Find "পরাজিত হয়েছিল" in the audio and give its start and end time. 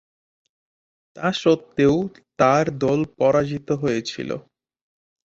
3.17-4.29